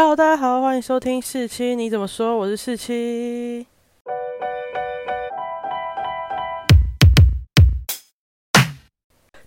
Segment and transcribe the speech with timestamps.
[0.00, 1.74] Hello，大家好，欢迎收听四七。
[1.74, 2.36] 你怎么说？
[2.36, 3.66] 我是四七。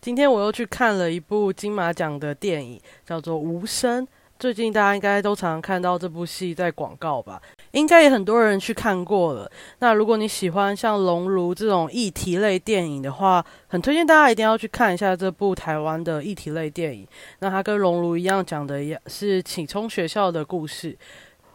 [0.01, 4.05] 今天我又去看了一部金马奖的电影，叫做《无声》。
[4.37, 7.41] 最近大家应该都常常看到这部戏在广告吧？
[7.71, 9.49] 应该也很多人去看过了。
[9.79, 17.07] 那如果你喜欢像《熔炉》这种议题类电影的话，很推荐大家一定要去看一下这部台湾的议题类电影。
[17.39, 20.97] 那它跟《熔炉》一样，讲的也是启聪学校的故事。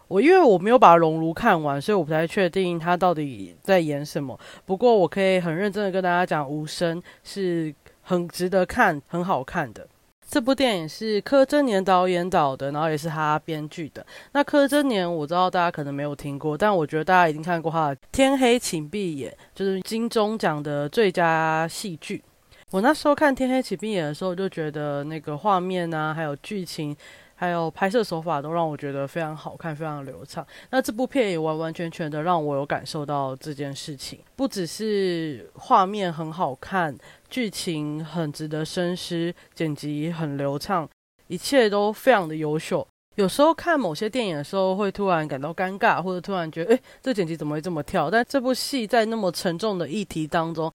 [0.08, 4.38] 我因为我没有把《熔炉》看完，所以我不太确定它到底在演什么。
[4.64, 9.86] 不过我可以很认真的跟大家讲，《无声》是很值得看、很好看的。
[10.28, 14.04] 这部电影是柯震年导演导的，然后也是他编剧的。
[14.32, 22.22] 那柯震年我知道大家可能没有听过，但我觉得大家一定看过他的《天黑请闭眼》，就是金钟奖的最佳戏剧。
[22.70, 26.96] 我那时候看《天黑请闭眼》的时候，就觉得那个画面啊，还有剧情。
[27.38, 30.42] 还有拍摄手法都让我觉得非常好看，非常流畅。
[30.70, 36.96] 那这部片也完完全全的让我有感受到这件事情，不只是画面很好看，
[37.28, 40.88] 剧情很值得深思，剪辑很流畅，
[41.28, 42.86] 一切都非常的优秀。
[43.16, 48.10] 有时候看某些电影的时候，会突然感到尴尬，或者突然觉得，诶，这剪辑怎么会这么跳？
[48.10, 50.70] 但这部戏在那么沉重的议题当中，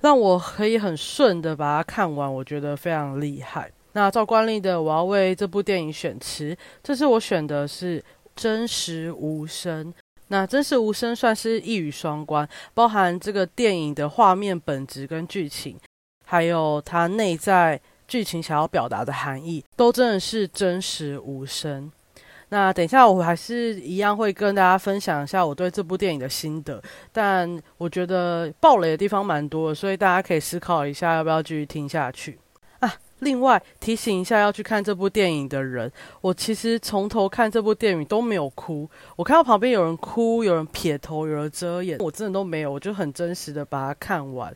[0.00, 3.72] 让我可以很顺的把它看完，我觉得非常厉害。
[3.92, 6.54] 那照惯例的，我要为这部电影选词。
[6.82, 9.92] 这次我选的是真实无声。
[10.28, 15.78] 那真实无声算是一语双关，包含这个电影的画面本质跟剧情，
[16.26, 21.90] 还有它内在剧情想要表达的含义，都真的是真实无声。
[22.50, 26.80] 那等一下，我还是一样会跟大家分享一下我对这部电影的心得。
[27.12, 32.38] 但我觉得爆雷的地方蛮多，所以大家可以思考一下，要不要继续听下去
[32.78, 32.94] 啊。
[33.20, 35.90] 另外提醒一下，要去看这部电影的人，
[36.20, 38.88] 我其实从头看这部电影都没有哭。
[39.16, 44.54] 我看到旁边有人哭，有人撇头，有人遮眼，我真的都没有，我就很真实的把它看完。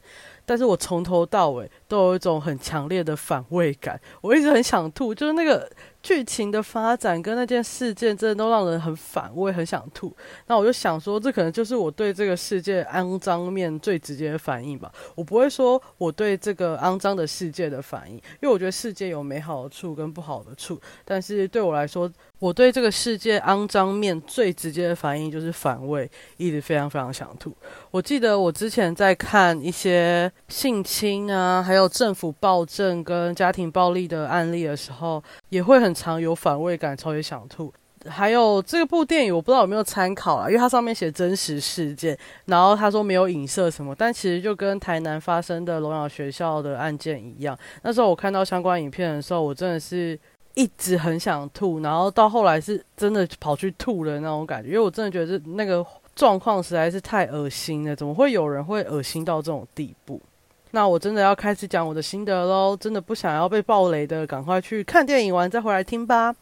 [0.51, 5.71] 但是我从头到尾都有一种很强烈的反胃感，我一直很想吐，就是那个。
[6.03, 10.11] 剧情的发展跟那件事件，真的都让人很反胃，很想吐。
[10.47, 14.91] 那我就想说，这可能就是我对这个世界肮脏面最直接的反应吧。
[15.15, 20.81] 我不会说我对这个肮脏的世界的反应，因为我觉得世界有美好的处跟不好的处。
[21.05, 22.11] 但是对我来说，
[22.41, 27.55] 我对这个世界肮脏面最直接的反应就是反胃，一直非常非常想吐。
[27.91, 37.71] 我记得我之前在看一些性侵啊，还有政府暴政跟家庭暴力的案例的时候，也会很常有反胃感，超级想吐。
[38.07, 47.55] 还有这部电影，我不知道有没有参考啊，因为它上面写真实事件，然后他说没有影射什么，但其实就跟台南发生的龙鸟学校的案件一样。
[47.83, 50.19] 那时候我看到相关影片的时候，我真的是。
[50.55, 55.85] 一直很想吐，然后到后来是真的跑去吐的那种感觉，因为我真的觉得那个
[56.15, 60.21] 状况实在是太恶心了，怎么会有人会恶心到这种地步？
[60.73, 66.35] 那我真的要开始讲我的心得喽，真的不想要被暴雷的，赶快去看电影完再回来听吧。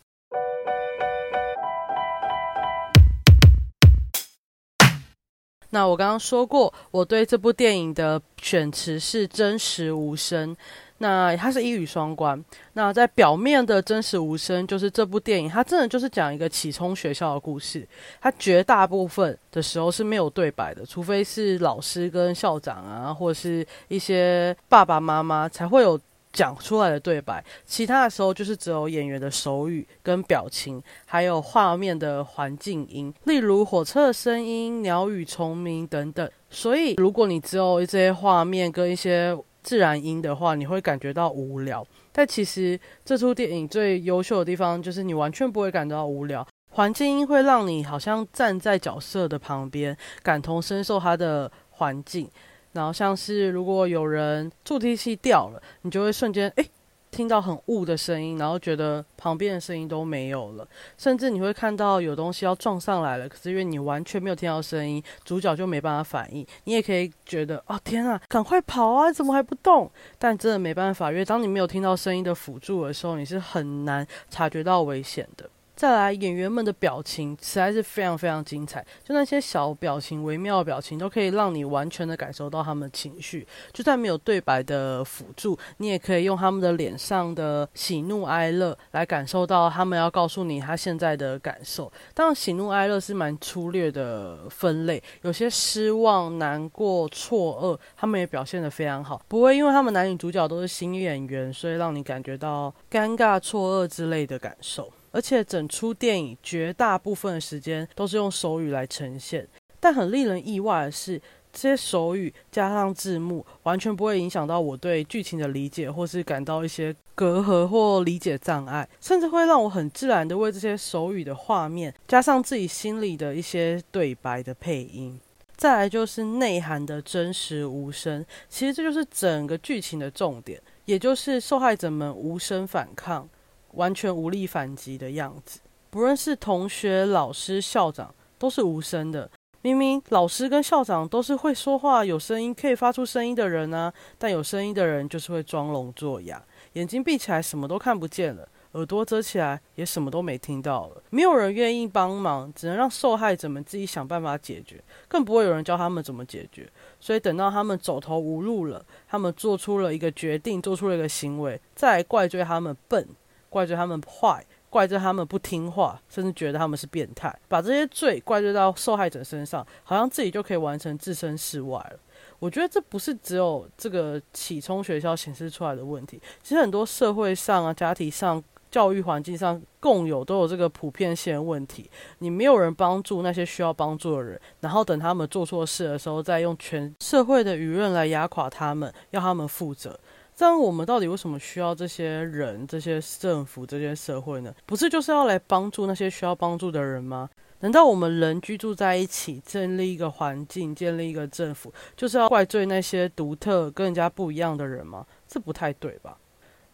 [5.71, 10.57] 那我刚刚说过，我对这部电影的选词是真实无声。
[10.99, 12.43] 那它是一语双关。
[12.75, 17.87] 那在表面的真实无声，就是这部电影，它真的就是讲一个启聪学校的故事。
[18.21, 25.99] 它绝大部分的时候是没有对白的，除非是老师跟校长啊，或者是一些爸爸妈妈才会有
[26.33, 27.45] 讲出来的对白。
[27.65, 36.29] 其他的时候就是只有演员的手语跟表情，还有画面的环境音，例如火车的声音、鸟语虫鸣等等。
[36.51, 39.37] 所以，如果你只有这些画面跟一些
[39.69, 41.87] 自然音的话，你会感觉到无聊。
[42.11, 46.47] 但其实这出电影最优秀的地方，就是你完全不会感到无聊。
[46.71, 52.27] 环境音会让你好像站在角色的旁边，感同身受他的环境。
[52.73, 56.71] 然后像是如果有人助听器掉了，你就会瞬间诶。
[57.19, 60.65] 听到很雾的声音，然后觉得旁边的声音都没有了，
[60.97, 66.47] 甚至你会看到有东西要撞上来了，可是因为你完全没有听到声音，主角就没办法反应。
[66.63, 69.91] 你也可以觉得，哦天啊，赶快跑啊，怎么还不动？
[70.17, 75.51] 但真的没办法，因为当你没有听到声音的辅助的时候，你是很难察觉到危险的。
[75.79, 83.47] 再来，演员们的表情实在是非常非常精彩，就那些小表情、微妙的表情，都可以让你完全的感受到他们的情绪。
[83.73, 91.93] 就算没有对白的辅助，你也可以用他们的脸上的喜怒哀乐来感受到他们要告诉你他现在的感受。
[92.13, 104.93] 当然，喜怒哀乐是蛮粗略的分类，有些失望、难过、错愕，他们也表现得非常好，不会因为他们男女主角都是新演员，所以让你感觉到尴尬、错愕之类的感受。
[105.19, 109.45] 而且整出电影绝大部分的时间都是用手语来呈现。
[109.81, 111.21] 但很令人意外的是，
[111.53, 125.19] 这些手语加上字幕，完全不会影响到我对剧情的理解，或是感到一些隔阂或理解障碍，甚至会让我很自然的为这些手语的画面加上自己心里的一些对白的配音。
[125.57, 133.29] 再来就是内涵的真实无声，其实这就是整个剧情的重点，也就是受害者们无声反抗、
[133.73, 135.61] 完全无力反击的样子。
[135.91, 139.31] 不论是同学、老师、校长，都是无声的。
[139.63, 146.43] 明明老师跟校长都是会说话、有声音、可以发出声音的人呢，但有声音的人就是会装聋作哑，
[146.75, 148.49] 眼睛闭起来什么都看不见了。
[148.73, 151.03] 耳朵遮起来，也什么都没听到了。
[151.09, 154.79] 没有人愿意帮忙，只能让受害者们自己想办法解决，
[155.09, 156.71] 更不会有人教他们怎么解决。
[157.01, 163.09] 所以等到他们走投无路了，他们做出了一个决定，做出了一个行为，再怪罪他们笨，
[163.49, 171.99] 怪罪他们坏，怪罪他们不听话，甚至觉得他们是变态，把这些罪怪罪到受害者身上，好像自己就可以完成置身事外了。
[172.39, 178.43] 我觉得这不是只有这个启聪学校显示出来的问题，其实很多社会上啊、家庭上。
[178.71, 189.99] 教育环境上共有都有这个普遍性问题，你没有人帮助那些需要帮助的人，然后等他们做错事的时候，再用全社会的舆论来压垮他们，要他们负责。
[190.39, 194.55] 这样我们到底为什么需要这些人、这些政府、这些社会呢？
[194.67, 197.29] 不是就是要来帮助那些需要帮助的人吗？
[197.59, 205.05] 难道我们人居住在一起，建立一个环境，建立一个政府，就是要怪罪那些独特、跟人家不一样的人吗？
[205.27, 206.17] 这不太对吧？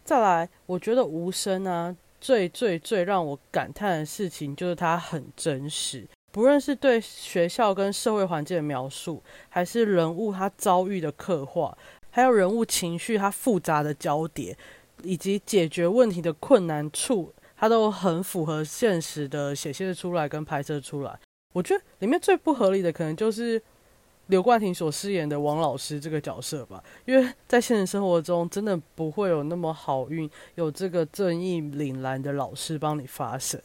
[0.03, 6.07] 再来，我觉得无声啊，最最最让我感叹的事情就是它很真实。
[6.31, 11.75] 不论是对学校跟社会环境的描述，还是人物他遭遇的刻画，
[12.15, 14.57] 还有人物情绪它复杂的交叠，
[15.03, 21.19] 以及解决问题的困难处，它都很符合现实的显现出来跟拍摄出来。
[21.51, 23.61] 我觉得里面最不合理的，可能就是。
[24.27, 33.61] 刘冠廷所饰演的王老师这个角色吧，因为在现实生活中真的不会有那么好运，有这个正义凛然的老师帮你发声。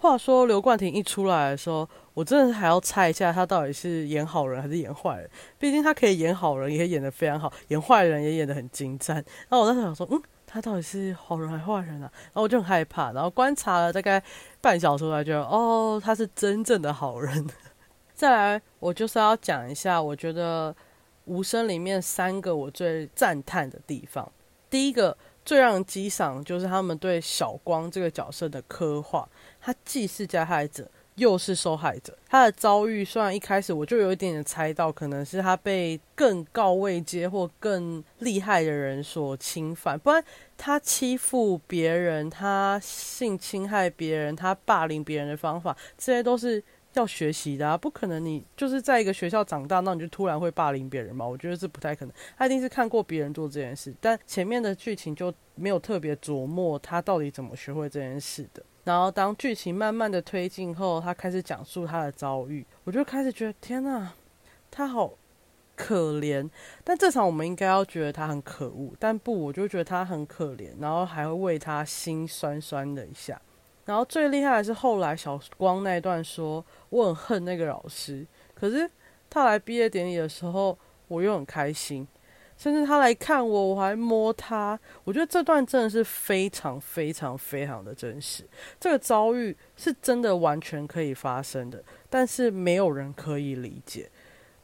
[0.00, 5.28] 话说刘冠廷一出来的时候，我真的还要猜一下他到底是演好人还是演坏人，
[5.58, 9.16] 毕竟他可以演好人，也演得非常好，演坏人也演得很精湛。
[9.16, 12.10] 然后我当时想说，嗯，他到底是好人还是坏人啊？
[12.12, 14.22] 然后我就很害怕，然后观察了大概
[14.60, 17.46] 半小时，才觉得哦，他是真正的好人。
[18.14, 20.72] 再来，我就是要讲一下，我觉得
[21.24, 24.30] 《无声》里面三个我最赞叹的地方。
[24.70, 25.16] 第一个
[25.48, 29.26] 最让人激赏，就是他们对小光这个角色的刻画。
[29.58, 32.14] 他既是加害者，又是受害者。
[32.28, 40.22] 他的遭遇虽然一开始我就有一点点猜到，可能是他被更高位阶或更厉害的人所侵犯，不然
[40.58, 46.62] 他欺负别人、他性侵害别人、他霸凌别人的方法，这些都是。
[46.94, 51.26] 要学习的啊，不可能你就是在一个学校长大，那你就突然会霸凌别人嘛？
[51.26, 52.14] 我觉得这不太可能。
[52.36, 58.62] 他一定是看过别人做这件事，但前面的剧情就没有特别琢磨他到底怎么学会这件事的。
[58.84, 64.14] 然后当剧情慢慢的推进后，他开始讲述他的遭遇，我就开始觉得天哪，
[64.70, 65.12] 他好
[65.76, 66.48] 可怜。
[66.82, 73.40] 但正常我们应该要觉得他很可恶，但不，我就觉得他很可怜，然后还会为他心酸酸的一下。
[73.88, 78.88] 然后最厉害的是后来小光那一段说我很恨那个老师，可是
[79.30, 82.06] 他来毕业典礼的时候我又很开心，
[82.58, 88.44] 甚至他来看我我还摸他，我觉得这段真的是非常非常非常的真实。
[88.78, 94.10] 这个遭遇是真的完全可以发生的，但是没有人可以理解。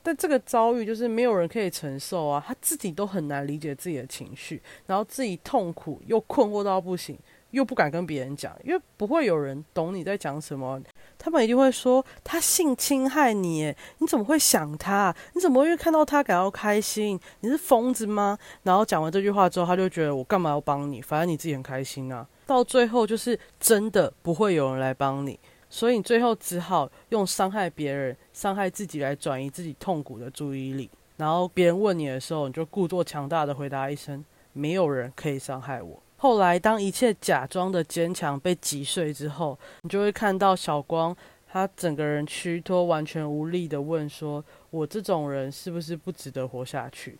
[0.02, 7.18] 但这个遭遇就是没有人可以承受啊，他自己都很难理解自己的情绪，然后自己痛苦又困惑到不行。
[7.54, 10.80] 又不敢跟别人讲，因为不会有人懂你在讲什么。
[11.16, 15.14] 他们一定会说他性侵害你，你怎么会想他？
[15.34, 17.18] 你怎么会看到他感到开心？
[17.40, 18.36] 你是疯子吗？
[18.64, 21.00] 然后讲完这句话之后，他就觉得我干嘛要帮你？
[21.00, 22.26] 反正你自己很开心啊。
[22.46, 25.38] 到最后就是真的不会有人来帮你，
[25.70, 30.90] 所以你最后只好用伤害别人、伤害自己来转移自己痛苦的注意力。
[31.16, 36.02] 然后别人问你的时候，你就故作强大的回答一声：没有人可以伤害我。
[36.24, 41.14] 后来，当一切假装的坚强被击碎之后，你就会看到小光，
[41.46, 47.18] 他整个人虚脱、完全无力的问说：“我这种人是不是不值得活下去？”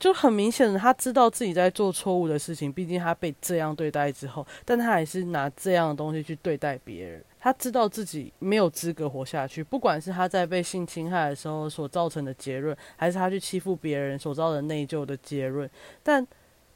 [0.00, 7.22] 就很明显的，他知道自己在做错误的事情，毕竟他被这样对待之后，但他还是拿这样的东西去对待别人。
[7.38, 15.68] 他知道自己没有资格活下去，不管是他在被性侵害的时候所造成的结论，还是他去欺负别人所造成的内疚的结论。
[16.02, 16.26] 但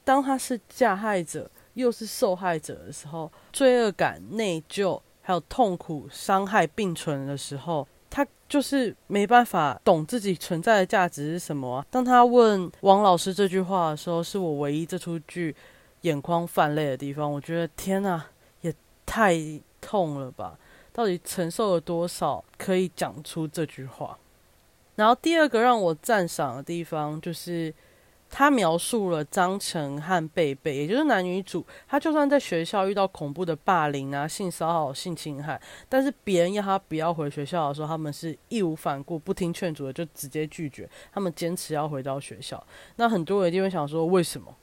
[0.04, 1.50] 当他是加害者。
[1.74, 11.84] 又是受害者的时候，罪恶感、内疚还有痛苦、伤害并存的时候，他就是没办法懂自己存在的价值是什么。
[11.90, 15.54] 当他问王老师这句话的时候，是我唯一这出剧
[16.02, 17.30] 眼眶泛泪的地方。
[17.32, 18.26] 我觉得天哪，
[18.60, 18.74] 也
[19.06, 19.34] 太
[19.80, 20.58] 痛了吧！
[20.92, 24.18] 到底承受了多少，可以讲出这句话？
[24.96, 27.72] 然后第二个让我赞赏的地方，就是
[28.34, 40.88] 他描述了张晨和贝贝，也就是男女主，他就算在学校遇到恐怖的霸凌啊、性骚扰、性侵害，但是别人要他不要回学校的时候，他们是义无反顾、不听劝阻的，就直接拒绝。
[41.12, 42.66] 他们坚持要回到学校。
[42.96, 44.56] 那很多人一定会想说，为什么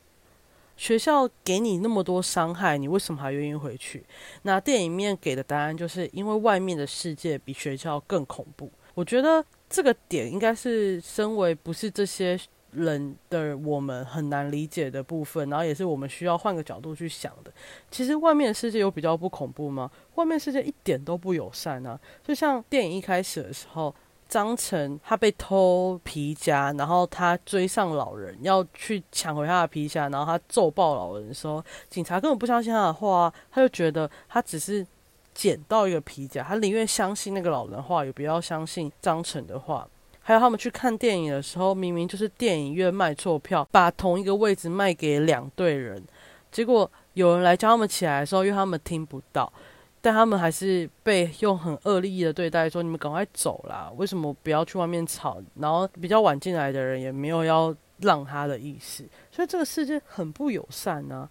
[0.75, 4.03] 学校给你那么多伤害，你为什么还愿意回去？
[4.41, 8.71] 那电影面给的答案就是，因为外面的世界比学校更恐怖。
[8.95, 9.45] 我觉得。
[9.71, 12.35] 这个点应该是身为不是这些
[12.71, 17.51] 人的我们很难理解的部分，然后也是我们需要换个角度去想的。
[17.89, 19.89] 其实外面的世界有比较不恐怖吗？
[20.15, 21.99] 外面世界一点都不友善啊！
[22.23, 23.93] 就像电影一开始的时候，
[24.27, 34.85] 张晨他被偷皮夹，然后他追上老人要去抢回他的皮夹，然后他揍爆老人的时候，警察根本不相信他的话，他就觉得他只是。
[35.31, 39.87] 捡到一个皮夹，他宁愿相信那个老人话，也不要相信张晨的话。
[40.29, 45.99] 还有他们去看电影的时候，明明就是电影院卖错票，把同一个位置卖给两队人，
[46.51, 49.51] 结果有人来叫他们起来的时候，因为他们听不到，
[49.99, 55.41] 但他们还是被用很恶劣的对待，说你们赶快走啦，为什么不要去外面吵？
[55.55, 61.27] 然后比较晚进来的人也没有要让他的意思，所以这个世界很不友善啊。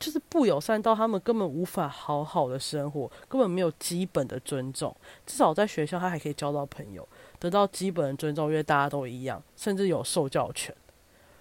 [0.00, 4.96] 就是不友善到他们根本无法好好的生活，根本没有基本的尊重。
[5.26, 7.06] 至少在学校，他还可以交到朋友，
[7.38, 10.74] 得到基本的尊重，因为大家都一样，甚至有受教权。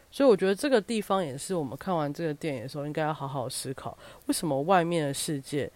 [0.09, 5.69] 所以我觉得这个地方也是我们看完这个电影的时候，应该要好好思考：为什么外面的世界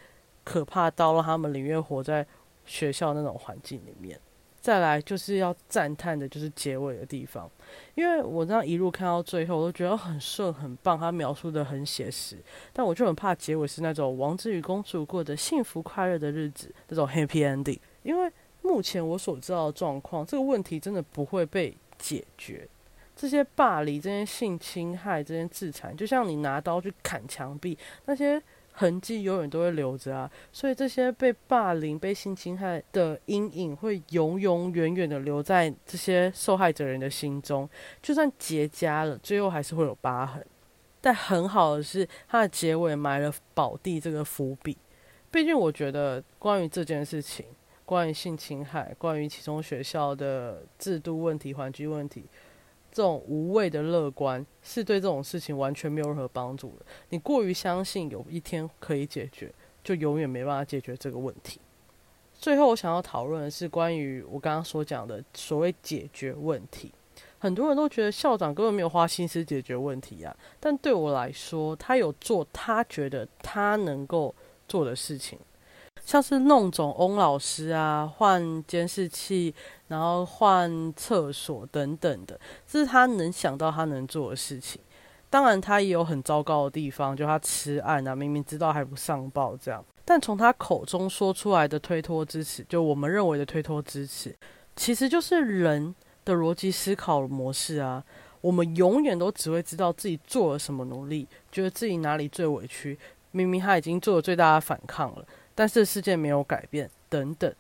[0.44, 2.26] 可怕到让他们宁愿活在
[2.66, 4.20] 学校那种环境里面？
[4.62, 7.50] 再来就是要赞叹的，就是结尾的地方，
[7.96, 12.38] 因为我这样一路看到最后，我都觉得很顺很棒，他描述的很写实，
[12.72, 22.68] 但我就很怕结尾是那种王子与公主过的幸福快乐的日子那种 happy ending，因为目前我所知道的状况，这个问题真的不会被解决，
[23.16, 28.42] 这些霸凌、这些性侵害、这些自残，就像你拿刀去砍墙壁那些。
[28.74, 37.70] 痕迹永远都会留着啊，所以这些被霸凌、被性侵害的阴影会永永远远的留在这些受害者人的心中。
[38.02, 40.44] 就算结痂了，最后还是会有疤痕。
[41.02, 44.78] 但很好的是，它的结尾埋了宝地这个伏笔。
[45.30, 47.46] 毕竟，我觉得关于这件事情，
[47.86, 52.26] 关于性侵害，关于其中学校的制度问题、环境问题。
[52.92, 56.86] 这种无谓的乐观是对这种事情完全没有任何帮助的。
[57.10, 59.50] 你过于相信有一天可以解决，
[59.82, 61.62] 就永远没办法解决这个问题。
[62.34, 66.92] 最后，我想要讨论的是关于我刚刚所讲的所谓解决问题。
[67.40, 74.36] 很多人都觉得校长根本没有花心思解决问题啊，但对我来说，他有做他觉得他能够
[74.68, 75.40] 做的事情。
[76.06, 79.54] 像是弄肿翁老师啊，换监视器，
[79.88, 84.82] 然后换厕所等等的，这是他能想到他能做的事情。
[85.30, 89.84] 当然，他也有很糟糕的地方，就他吃案啊，明明知道还不上报这样。
[90.04, 94.36] 但从他口中说出来的推脱支持，就我们认为的推脱支持，
[94.76, 98.04] 其实就是人的逻辑思考模式啊。
[98.42, 102.98] 我们永远都只会知道自己做了什么努力，觉得自己哪里最委屈，
[103.30, 105.24] 明明他已经做了最大的反抗了。
[105.54, 107.54] 但是世界没有改变，等等，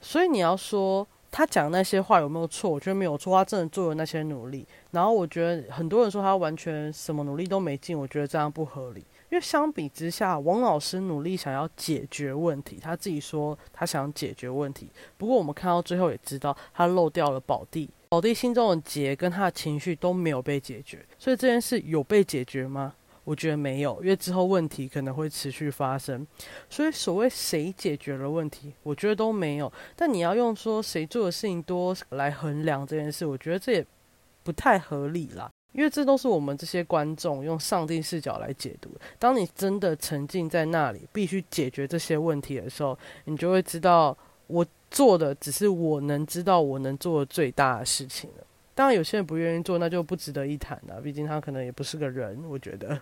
[0.00, 2.70] 所以你要说他讲那些话有没有错？
[2.70, 4.66] 我觉得没有错，他真的做了那些努力。
[4.90, 9.04] 然后我觉得很多人说他完全什么努力都没尽，我觉得这样不合理。
[9.28, 14.88] 因为相比之下，王老师努力想要解决问题，他自己说他想解决问题。
[15.16, 21.04] 不过我们看到最后也知道，他漏掉了宝弟，宝弟心中的结跟他的情绪都没有被解决。
[21.18, 22.94] 所以这件事有被解决吗？
[23.26, 26.24] 我觉得没有，因为之后问题可能会持续发生，
[26.70, 29.70] 所以所谓谁解决了问题，我觉得都没有。
[29.96, 33.84] 但你要用说谁做的事情多来衡量这件事，我觉得这也
[34.44, 35.50] 不太合理啦。
[35.72, 38.88] 因为这都是我们这些观众用上帝视角来解读。
[39.18, 44.16] 当你真的沉浸在那里，必须解决这些问题的时候，你就会知道，
[44.46, 48.46] 我做的只是我能知道我能做的最大的事情了。
[48.72, 51.00] 当然，有些人不愿意做，那就不值得一谈了。
[51.00, 52.98] 毕竟他可能也不是个人，我觉得。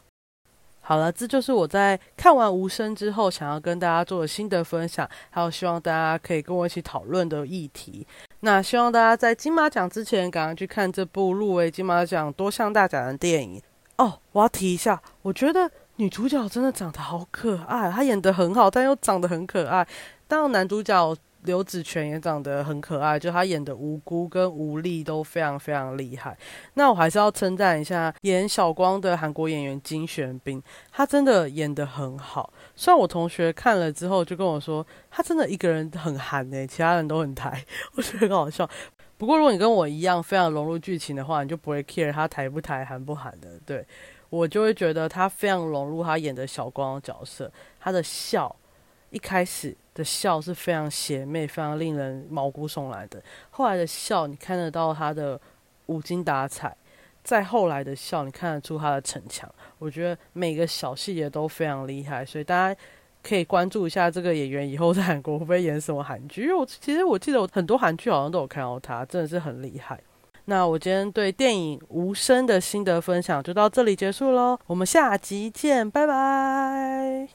[0.87, 8.07] 好了，这就是我在看完《无声》之后想要跟大家做的心得分享，还有希望大家可以跟我一起讨论的议题。
[8.41, 13.63] 那希望大家在金马奖之前赶快去看这部入围金马奖多项大奖的电影
[13.97, 14.21] 哦。
[14.33, 19.89] 我要提一下，我觉得女主角真的长得好可爱，她演的很好，但又长得很可爱。
[20.29, 26.37] 当然，男主角刘子泉也长得很可爱，就他演的无辜跟无力都非常非常厉害。
[26.75, 32.53] 那我还是要称赞一下演小光的韩国演员金玄彬，他真的演得很好。
[32.75, 37.65] 虽然我同学看了之后就跟我说，他真的一个人很韩诶，其他人都很台，
[37.97, 38.69] 我觉得很好笑。
[39.17, 43.61] 不过如果你跟我一样非常融入剧情的话，你就不会 care 他台不台、韩不韩的。
[43.65, 43.87] 对
[44.29, 48.55] 我就会觉得他非常融入他演的小光的角色，他的笑
[49.15, 49.75] 一开始。
[49.95, 53.23] 的笑是非常邪魅、非常令人毛骨悚然的。
[53.51, 55.41] 后来的笑，你看得到他的
[55.87, 56.71] 无精打采；
[57.23, 59.49] 再后来的笑，你看得出他的逞强。
[59.79, 62.81] 我觉得每个小细节都非常厉害，所以大家
[63.23, 66.43] 可以关注一下这个演员以后在韩国会不会演什么韩剧。
[66.43, 70.01] 因为我其实我记得我很多韩剧好像都有看到他，真的是很厉害。
[70.47, 77.29] 那我今天对电影《无声》的心得分享就到这里结束喽，我们下集见，拜拜。